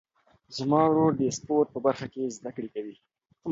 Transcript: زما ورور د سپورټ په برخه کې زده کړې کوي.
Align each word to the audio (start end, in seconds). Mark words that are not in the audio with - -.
زما 0.57 0.81
ورور 0.87 1.11
د 1.17 1.21
سپورټ 1.37 1.67
په 1.71 1.79
برخه 1.85 2.05
کې 2.13 2.33
زده 2.37 2.51
کړې 2.55 2.69
کوي. 2.75 2.95